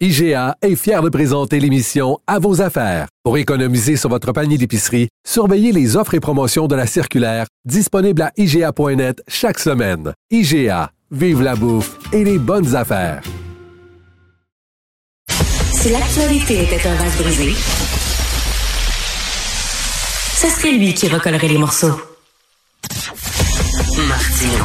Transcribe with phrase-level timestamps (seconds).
[0.00, 3.06] IGA est fier de présenter l'émission À vos affaires.
[3.22, 8.22] Pour économiser sur votre panier d'épicerie, surveillez les offres et promotions de la circulaire disponible
[8.22, 10.12] à IGA.net chaque semaine.
[10.32, 13.22] IGA, vive la bouffe et les bonnes affaires.
[15.30, 17.52] Si l'actualité était un vase brisé,
[20.34, 22.00] ce serait lui qui recollerait les morceaux.
[24.08, 24.64] Martino.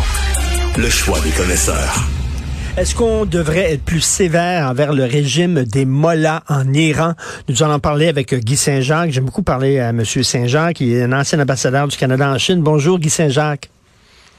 [0.75, 2.03] Le choix des connaisseurs.
[2.79, 7.11] Est-ce qu'on devrait être plus sévère envers le régime des mollahs en Iran?
[7.49, 9.11] Nous allons parler avec Guy Saint-Jacques.
[9.11, 10.05] J'aime beaucoup parler à M.
[10.05, 12.61] Saint-Jacques, qui est un ancien ambassadeur du Canada en Chine.
[12.61, 13.69] Bonjour, Guy Saint-Jacques.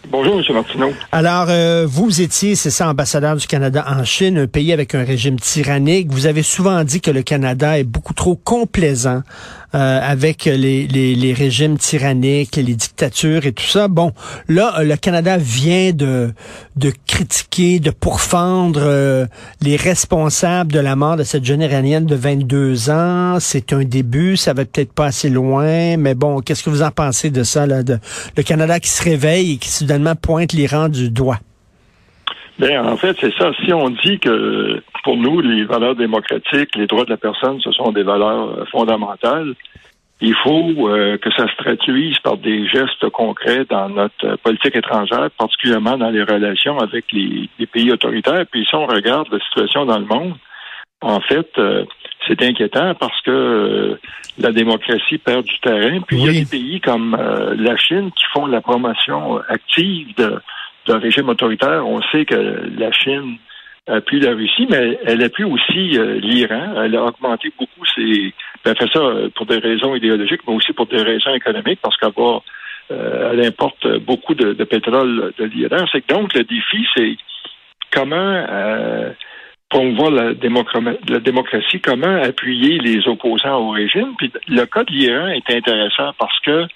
[0.09, 0.55] Bonjour, M.
[0.55, 0.91] Martineau.
[1.12, 5.05] Alors, euh, vous étiez, c'est ça, ambassadeur du Canada en Chine, un pays avec un
[5.05, 6.11] régime tyrannique.
[6.11, 9.20] Vous avez souvent dit que le Canada est beaucoup trop complaisant
[9.75, 13.89] euh, avec les, les, régimes tyranniques, les dictatures et tout ça.
[13.89, 14.13] Bon,
[14.49, 16.33] là, le Canada vient de,
[16.77, 19.27] de critiquer, de pourfendre euh,
[19.61, 23.39] les responsables de la mort de cette jeune iranienne de 22 ans.
[23.41, 26.91] C'est un début, ça va peut-être pas assez loin, mais bon, qu'est-ce que vous en
[26.91, 27.98] pensez de ça, là, de,
[28.37, 31.39] le Canada qui se réveille et qui soudainement pointe l'Iran du doigt?
[32.61, 33.53] Bien, en fait, c'est ça.
[33.64, 37.72] Si on dit que pour nous, les valeurs démocratiques, les droits de la personne, ce
[37.72, 39.55] sont des valeurs euh, fondamentales,
[40.20, 44.77] il faut euh, que ça se traduise par des gestes concrets dans notre euh, politique
[44.77, 48.44] étrangère, particulièrement dans les relations avec les, pays autoritaires.
[48.50, 50.34] Puis si on regarde la situation dans le monde,
[51.00, 51.48] en fait,
[52.28, 53.98] c'est inquiétant parce que
[54.36, 55.98] la démocratie perd du terrain.
[56.02, 57.17] Puis il y a des pays comme
[57.56, 60.39] la Chine qui font la promotion active de
[60.90, 61.86] d'un régime autoritaire.
[61.86, 62.34] On sait que
[62.78, 63.36] la Chine
[63.86, 66.83] appuie la Russie, mais elle appuie aussi euh, l'Iran.
[66.83, 68.33] Elle a augmenté beaucoup ses.
[68.64, 71.96] Elle fait ça euh, pour des raisons idéologiques, mais aussi pour des raisons économiques, parce
[71.96, 75.84] qu'elle euh, elle importe beaucoup de, pétrole de l'Iran.
[75.92, 77.17] C'est donc le défi, c'est
[77.92, 78.45] comment
[79.68, 84.14] promouvoir la, la démocratie, comment appuyer les opposants au régime.
[84.18, 86.67] Puis le cas de l'Iran est intéressant parce que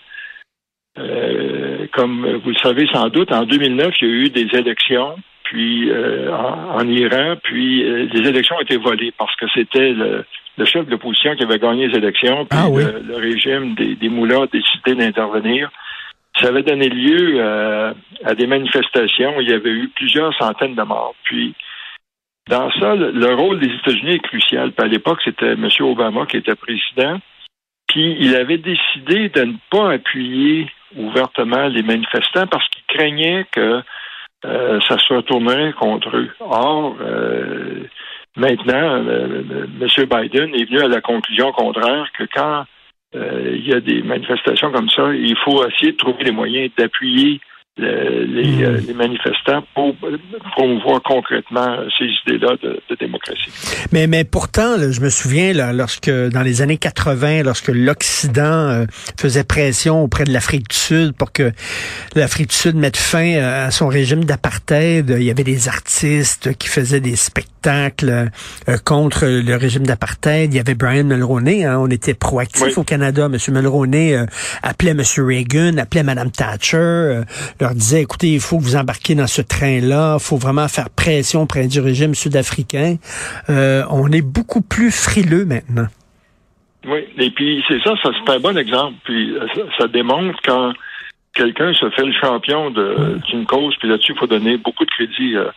[0.98, 5.16] euh, comme vous le savez sans doute, en 2009, il y a eu des élections
[5.44, 10.24] puis euh, en, Iran, puis euh, les élections ont été volées parce que c'était le,
[10.64, 14.44] chef de l'opposition qui avait gagné les élections, puis ah le, régime des, des moulins
[14.44, 15.70] a décidé d'intervenir.
[16.40, 17.40] Ça avait donné lieu
[18.24, 19.38] à des manifestations.
[19.40, 21.14] Il y avait eu plusieurs centaines de morts.
[21.24, 21.54] Puis
[22.48, 24.72] dans ça, le, rôle des États-Unis est crucial.
[24.72, 25.68] Puis à l'époque, c'était M.
[25.80, 27.18] Obama qui était président.
[27.96, 33.82] Il avait décidé de ne pas appuyer ouvertement les manifestants parce qu'ils craignaient que
[34.44, 36.30] euh, ça se retournerait contre eux.
[36.40, 37.84] Or, euh,
[38.36, 40.06] maintenant, euh, M.
[40.06, 42.64] Biden est venu à la conclusion contraire que quand
[43.16, 47.40] il y a des manifestations comme ça, il faut essayer de trouver les moyens d'appuyer
[47.76, 47.82] Hmm.
[47.82, 49.96] les, manifestants pour
[50.52, 53.50] promouvoir concrètement ces idées-là de, démocratie.
[53.90, 58.86] Mais, mais pourtant, je me souviens, là, lorsque dans les années 80, lorsque l'Occident euh,
[59.18, 61.50] faisait pression auprès de l'Afrique du Sud pour que
[62.14, 66.56] l'Afrique du Sud mette fin euh, à son régime d'apartheid, il y avait des artistes
[66.56, 68.26] qui faisaient des spectacles euh,
[68.84, 70.52] contre le régime d'apartheid.
[70.52, 73.28] Il y avait Brian Mulroney, hein, on était proactif au Canada.
[73.28, 74.16] Monsieur Mulroney
[74.62, 77.22] appelait Monsieur Reagan, appelait Madame Thatcher
[77.60, 80.90] leur disait, écoutez, il faut que vous embarquiez dans ce train-là, il faut vraiment faire
[80.90, 82.96] pression près du régime sud-africain.
[83.50, 85.86] Euh, on est beaucoup plus frileux maintenant.
[86.86, 88.96] Oui, et puis c'est ça, ça c'est un bon exemple.
[89.04, 89.34] Puis
[89.78, 90.72] ça, démontre quand
[91.34, 95.36] quelqu'un se fait le champion d'une cause, puis là-dessus, il faut donner beaucoup de crédit
[95.36, 95.50] euh,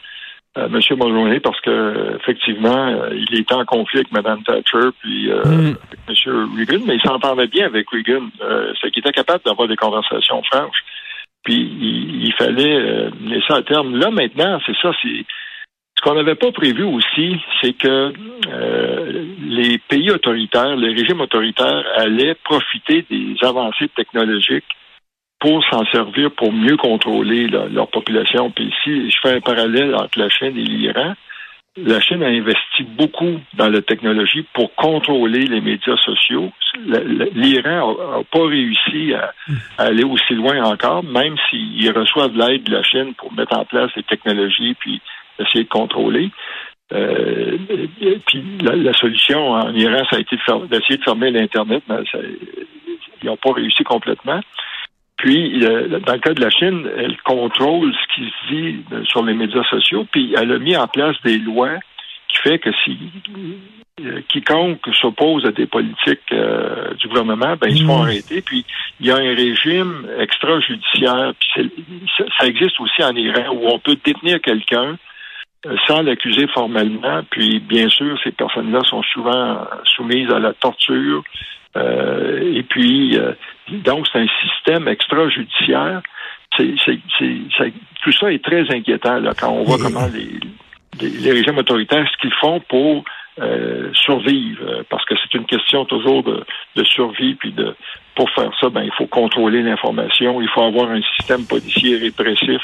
[0.65, 0.79] M.
[0.97, 5.75] Mulroney parce que effectivement, euh, il était en conflit avec Mme Thatcher puis mm.
[5.85, 6.49] avec M.
[6.57, 8.29] Reagan, mais il s'entendait bien avec Reagan.
[8.81, 10.83] c'est qu'il était capable d'avoir des conversations franches.
[11.47, 13.95] Puis il, fallait euh, laisser à terme.
[13.95, 15.25] Là, maintenant, c'est ça, c'est.
[15.95, 18.13] Ce qu'on n'avait pas prévu aussi, c'est que
[18.49, 24.67] euh, les pays autoritaires, les régimes autoritaires allaient profiter des avancées technologiques
[25.39, 28.49] pour s'en servir pour mieux contrôler leur population.
[28.51, 31.13] Puis ici, je fais un parallèle entre la Chine et l'Iran
[31.77, 36.51] la Chine a investi beaucoup dans la technologie pour contrôler les médias sociaux.
[36.85, 39.33] L'Iran n'a pas réussi à,
[39.77, 43.91] aller aussi loin encore, même s'ils reçoivent l'aide de la Chine pour mettre en place
[43.95, 45.01] les technologies puis
[45.39, 46.31] essayer de contrôler.
[46.93, 47.57] Euh,
[48.25, 50.37] puis la, solution en Iran, ça a été
[50.69, 51.97] d'essayer de fermer l'Internet, mais
[53.21, 54.39] ils n'ont pas réussi complètement.
[55.17, 59.33] Puis, dans le cas de la Chine, elle contrôle ce qui se dit sur les
[59.33, 61.79] médias sociaux, puis elle a mis en place des lois
[62.27, 62.97] qui fait que si
[64.05, 68.01] euh, quiconque s'oppose à des politiques euh, du gouvernement, ben ils se font mmh.
[68.03, 68.41] arrêter.
[68.41, 68.65] Puis
[68.99, 71.33] il y a un régime extrajudiciaire.
[71.39, 71.71] Puis
[72.37, 74.97] ça, existe aussi en Iran où on peut détenir quelqu'un
[75.65, 77.21] euh, sans l'accuser formellement.
[77.31, 79.65] Puis bien sûr, ces personnes-là sont souvent
[79.95, 81.23] soumises à la torture.
[81.75, 83.17] et puis
[83.69, 86.01] donc c'est un système extrajudiciaire.
[86.57, 86.75] C'est,
[88.03, 90.39] tout ça est très inquiétant là, quand on voit comment les,
[91.01, 93.03] les, régimes autoritaires, ce qu'ils font pour
[93.39, 96.43] euh, survivre, euh, parce que c'est une question toujours de,
[96.83, 97.75] survie, puis de
[98.15, 102.61] pour faire ça, ben il faut contrôler l'information, il faut avoir un système policier répressif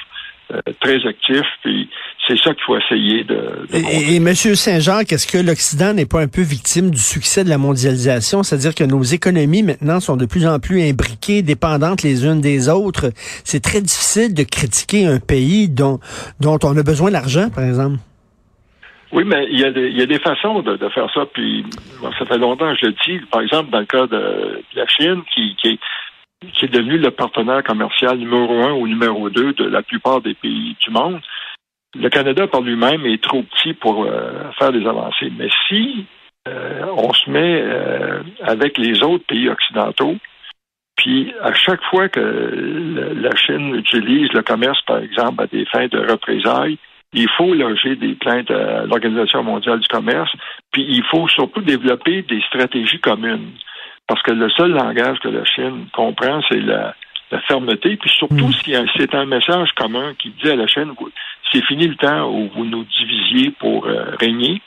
[0.51, 1.89] euh, très actif, puis
[2.27, 3.67] c'est ça qu'il faut essayer de.
[3.73, 4.33] et, et, M.
[4.33, 8.73] Saint-Jacques, est-ce que l'Occident n'est pas un peu victime du succès de la mondialisation, c'est-à-dire
[8.75, 13.11] que nos économies maintenant sont de plus en plus imbriquées, dépendantes les unes des autres.
[13.43, 15.99] C'est très difficile de critiquer un pays dont
[16.39, 17.97] dont on a besoin d'argent, par exemple.
[19.13, 21.25] Oui, mais il y a des, il y a des façons de, de faire ça.
[21.33, 21.63] Puis
[22.17, 23.23] ça fait longtemps que je le dis.
[23.31, 25.79] Par exemple, dans le cas de, la Chine, qui, qui, est,
[26.53, 30.33] qui est devenu le partenaire commercial numéro un ou numéro deux de la plupart des
[30.33, 31.21] pays du monde,
[31.95, 35.31] le Canada par lui-même est trop petit pour euh, faire des avancées.
[35.37, 36.05] Mais si
[36.47, 40.15] euh, on se met euh, avec les autres pays occidentaux,
[40.95, 45.87] puis à chaque fois que la Chine utilise le commerce, par exemple, à des fins
[45.87, 46.77] de représailles,
[47.13, 50.31] il faut loger des plaintes à l'Organisation mondiale du commerce,
[50.71, 53.51] puis il faut surtout développer des stratégies communes.
[54.07, 56.95] Parce que le seul langage que la Chine comprend, c'est la,
[57.47, 58.53] fermeté, puis surtout hmm.
[58.53, 60.93] si c'est un message commun qui dit à la Chine,
[61.51, 64.61] c'est fini le temps où vous nous divisiez pour euh, régner.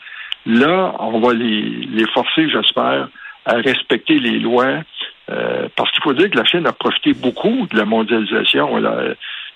[0.44, 3.08] Là, on va les, les forcer, j'espère,
[3.44, 4.82] à respecter les lois,
[5.30, 8.80] euh, parce qu'il faut dire que la Chine a profité beaucoup de la mondialisation.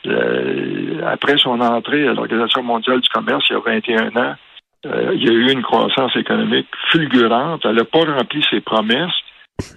[0.07, 4.35] Euh, après son entrée à l'Organisation mondiale du commerce il y a 21 ans,
[4.87, 7.63] euh, il y a eu une croissance économique fulgurante.
[7.65, 9.13] Elle n'a pas rempli ses promesses.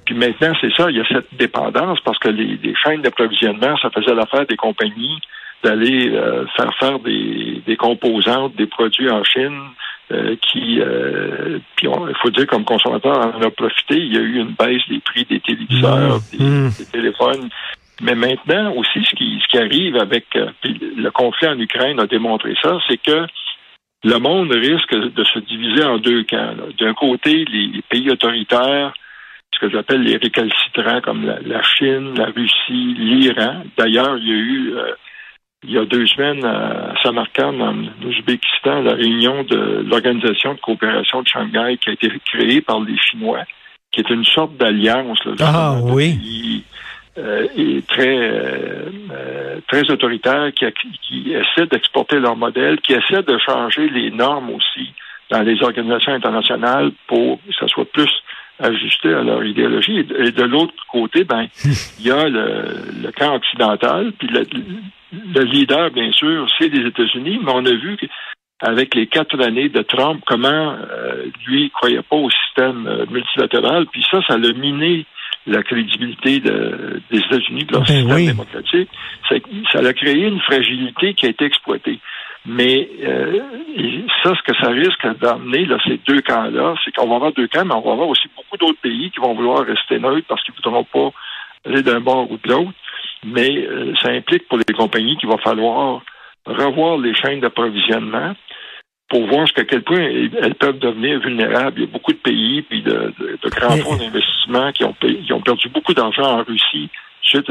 [0.06, 3.90] Puis maintenant, c'est ça, il y a cette dépendance parce que les, chaînes d'approvisionnement, ça
[3.90, 5.20] faisait l'affaire des compagnies
[5.64, 9.60] d'aller euh, faire faire des, des, composantes, des produits en Chine,
[10.42, 10.80] qui,
[11.76, 13.98] puis il faut dire comme consommateur, on en a profité.
[13.98, 16.70] Il y a eu une baisse des prix des téléviseurs, mmh.
[16.78, 17.50] des, téléphones.
[18.02, 22.08] Mais maintenant aussi, ce qui, ce qui arrive avec euh, le conflit en Ukraine a
[22.08, 23.26] démontré ça, c'est que
[24.04, 26.56] le monde risque de se diviser en deux camps.
[26.80, 28.94] D'un côté, les pays autoritaires,
[29.54, 33.64] ce que j'appelle les récalcitrants comme la, Chine, la Russie, l'Iran.
[33.78, 34.92] D'ailleurs, il y a eu euh,
[35.66, 41.22] il y a deux semaines à Samarkand, en Ouzbékistan, la réunion de l'Organisation de coopération
[41.22, 43.44] de Shanghai qui a été créée par les Chinois,
[43.92, 45.20] qui est une sorte d'alliance.
[45.40, 46.64] Ah oui
[47.16, 50.66] euh, et très euh, euh, très autoritaires qui,
[51.08, 54.92] qui essaient d'exporter leur modèle, qui essaient de changer les normes aussi
[55.30, 58.10] dans les organisations internationales pour que ça soit plus
[58.60, 60.00] ajusté à leur idéologie.
[60.00, 61.48] Et de, l'autre côté, ben,
[62.00, 64.46] il y a le, le camp occidental, puis le,
[65.36, 67.98] le, leader, bien sûr, c'est les États-Unis, mais on a vu
[68.62, 70.78] avec les quatre années de Trump, comment
[71.48, 75.06] lui croyait pas au système multilatéral, puis ça, ça l'a miné
[75.46, 78.90] la crédibilité de, des États-Unis, de leur ben système démocratique.
[79.30, 82.00] Ça, a créé une fragilité qui a été exploitée.
[82.46, 83.40] Mais euh,
[84.22, 87.48] ça, ce que ça risque d'amener, là, ces deux camps-là, c'est qu'on va avoir deux
[87.48, 88.28] camps, mais on va avoir aussi
[88.64, 91.18] d'autres pays qui vont vouloir rester neutres parce qu'ils ne voudront pas
[91.66, 92.74] aller d'un bord ou de l'autre.
[93.26, 96.02] Mais euh, ça implique pour les compagnies qu'il va falloir
[96.46, 98.36] revoir les chaînes d'approvisionnement,
[99.10, 101.80] pour voir jusqu'à quel point elles peuvent devenir vulnérables.
[101.80, 103.14] Il y a beaucoup de pays puis de,
[103.50, 104.96] grands fonds d'investissement qui ont,
[105.32, 106.90] ont perdu beaucoup d'argent en Russie
[107.22, 107.50] suite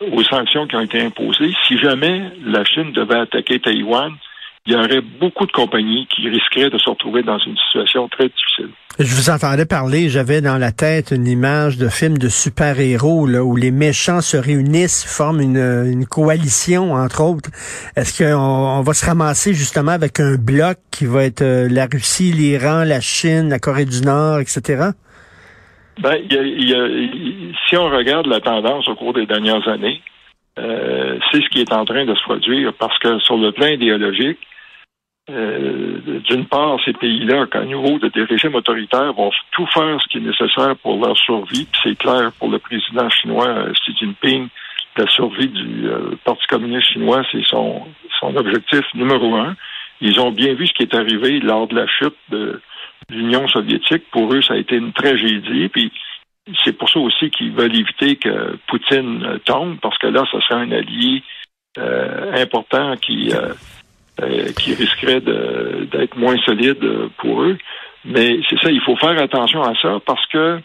[0.00, 1.52] aux sanctions qui ont été imposées.
[1.66, 4.12] Si jamais la Chine devait attaquer Taïwan,
[4.66, 8.28] il y aurait beaucoup de compagnies qui risqueraient de se retrouver dans une situation très
[8.28, 8.70] difficile.
[8.98, 13.42] Je vous entendais parler, j'avais dans la tête une image de film de super-héros là,
[13.42, 17.50] où les méchants se réunissent, forment une, une coalition, entre autres.
[17.96, 21.86] Est-ce qu'on on va se ramasser justement avec un bloc qui va être euh, la
[21.86, 24.92] Russie, l'Iran, la Chine, la Corée du Nord, etc.?
[26.00, 26.88] Ben, y a,
[27.68, 30.00] si on regarde la tendance au cours des dernières années,
[30.58, 33.66] euh, c'est ce qui est en train de se produire parce que sur le plan
[33.66, 34.38] idéologique,
[35.30, 40.08] euh, d'une part, ces pays-là, qu'à niveau de des régimes autoritaires, vont tout faire ce
[40.08, 41.66] qui est nécessaire pour leur survie.
[41.82, 44.48] C'est clair pour le président chinois euh, Xi Jinping,
[44.96, 47.84] la survie du euh, Parti communiste chinois, c'est son,
[48.20, 49.56] son objectif numéro un.
[50.00, 52.60] ils ont bien vu ce qui est arrivé lors de la chute de
[53.08, 54.04] l'Union soviétique.
[54.10, 55.68] Pour eux, ça a été une tragédie.
[55.68, 55.90] Puis
[56.64, 60.60] c'est pour ça aussi qu'ils veulent éviter que Poutine tombe, parce que là, ce serait
[60.60, 61.22] un allié
[61.78, 63.52] euh, important qui euh,
[64.22, 66.78] euh, qui risquerait d'être moins solide
[67.18, 67.58] pour eux.
[68.04, 70.60] Mais c'est ça, il faut faire attention à ça parce que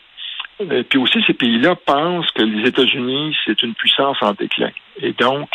[0.90, 5.48] puis aussi ces pays-là pensent que les États-Unis c'est une puissance en déclin et donc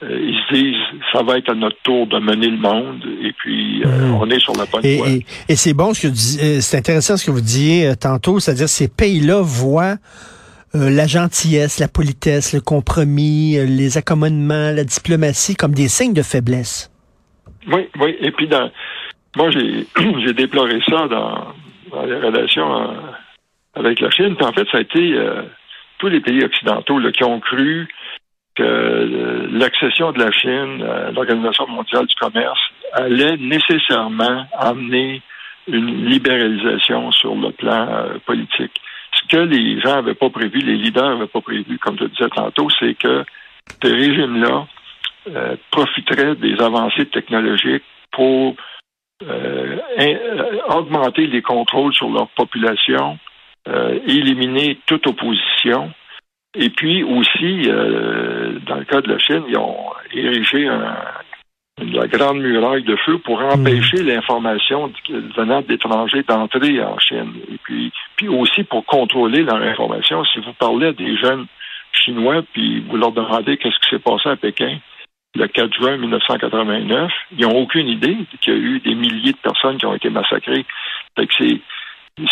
[0.00, 3.82] ils se disent ça va être à notre tour de mener le monde et puis
[3.84, 4.14] mmh.
[4.14, 5.08] on est sur la bonne voie.
[5.08, 8.86] Et, et c'est bon ce que c'est intéressant ce que vous disiez tantôt, c'est-à-dire ces
[8.86, 9.96] pays-là voient
[10.74, 16.14] euh, la gentillesse, la politesse, le compromis, euh, les accommodements, la diplomatie comme des signes
[16.14, 16.90] de faiblesse.
[17.68, 18.16] Oui, oui.
[18.20, 18.70] Et puis, dans,
[19.36, 19.86] moi, j'ai,
[20.32, 21.54] déploré ça dans,
[22.06, 22.94] les relations euh,
[23.74, 24.34] avec la Chine.
[24.36, 25.16] Puis en fait, ça a été
[25.98, 27.88] tous les pays occidentaux qui ont cru
[28.56, 32.58] que l'accession de la Chine à l'Organisation mondiale du commerce
[32.92, 35.22] allait nécessairement amener
[35.68, 38.80] une libéralisation sur le plan politique
[39.28, 42.68] que les gens n'avaient pas prévu, les leaders n'avaient pas prévu, comme je disais tantôt,
[42.78, 43.24] c'est que
[43.82, 44.66] ces régimes-là
[45.26, 48.56] euh, profiteraient des avancées technologiques pour
[49.22, 53.18] euh, euh, augmenter les contrôles sur leur population,
[54.06, 55.90] éliminer toute opposition.
[56.54, 57.62] Et puis aussi,
[58.66, 60.94] dans le cas de la Chine, ils ont érigé un,
[61.78, 64.06] la grande muraille de feu pour empêcher hmm.
[64.06, 67.32] l'information venant d'étrangers d'entrer en Chine.
[67.50, 70.22] Et puis, puis aussi pour contrôler leur information.
[70.26, 71.46] Si vous parlez à des jeunes
[71.92, 74.78] chinois, puis vous leur demandez qu'est-ce qui s'est passé à Pékin
[75.34, 79.38] le 4 juin 1989, ils n'ont aucune idée qu'il y a eu des milliers de
[79.38, 80.64] personnes qui ont été massacrées.
[81.16, 81.60] Fait que c'est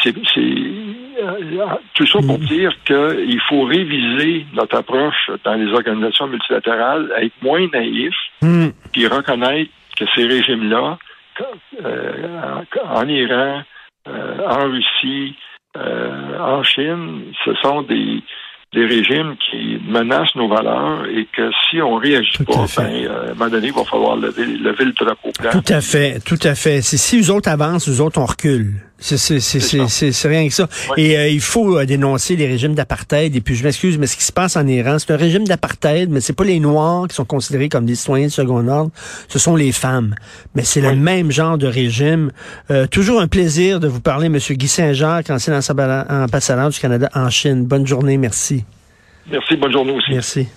[0.01, 2.45] c'est euh, tout ça pour mm.
[2.45, 8.69] dire qu'il faut réviser notre approche dans les organisations multilatérales, être moins naïf, mm.
[8.93, 10.99] puis reconnaître que ces régimes-là,
[11.85, 13.63] euh, en Iran,
[14.09, 15.37] euh, en Russie,
[15.75, 18.23] en Chine, ce sont des
[18.73, 23.31] des régimes qui menacent nos valeurs et que si on réagit pas, ben, euh, à
[23.31, 25.51] un moment donné, il va falloir lever, lever le drapeau blanc.
[25.53, 26.81] Tout à fait, tout à fait.
[26.81, 28.83] Si eux autres avancent, eux autres on recule.
[29.03, 30.69] C'est rien que ça.
[30.97, 33.35] Et euh, il faut euh, dénoncer les régimes d'apartheid.
[33.35, 36.11] Et puis je m'excuse, mais ce qui se passe en Iran, c'est un régime d'apartheid,
[36.11, 38.91] mais c'est pas les Noirs qui sont considérés comme des citoyens de second ordre,
[39.29, 40.15] ce sont les femmes.
[40.55, 42.31] Mais c'est le même genre de régime.
[42.91, 47.65] toujours un plaisir de vous parler, Monsieur Guy Saint-Jacques, ancien ambassadeur du Canada en Chine.
[47.65, 48.65] Bonne journée, merci.
[49.31, 50.13] Merci, bonne journée aussi.
[50.13, 50.49] Merci.